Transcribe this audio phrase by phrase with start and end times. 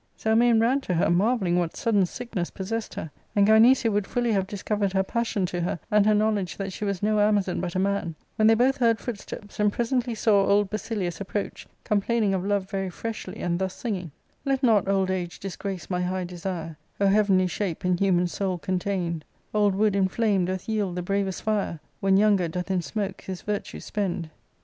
[0.17, 4.47] Zelmane ran to her, marvelling what sudden sickness possessed her; and Gynecia would fully have
[4.47, 7.77] discovered her passion to her, and her knowledge that she was no Amazon, but a
[7.77, 12.67] man, when they both heard footsteps, and presently saw old Basilius approach, complaining of love
[12.67, 17.05] very freshly, and thus singing:,/" Let not old age disgrace my high desire, / O
[17.05, 21.79] heavenly shape, in human soul contained:^ Old wood inflam'd doth )rield the bravest fire, f
[21.99, 24.31] When younger doth in smoke his virtue spend.